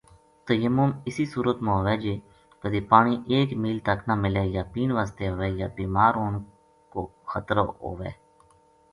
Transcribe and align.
تیمم 0.47 0.89
اسی 1.07 1.25
صورت 1.33 1.57
ما 1.65 1.73
ہووے 1.77 1.95
جے 2.03 2.13
کدے 2.61 2.81
پانی 2.91 3.13
ایک 3.33 3.49
میل 3.61 3.77
تک 3.87 3.99
نہ 4.07 4.13
ملے 4.23 4.45
یا 4.55 4.63
پین 4.71 4.89
وسطے 4.97 5.25
ہووے 5.31 5.49
یا 5.59 5.67
بیمار 5.77 6.13
ہون 6.19 6.33
کو 6.91 6.99
خطرو 7.31 7.65
ہووے 7.85 8.11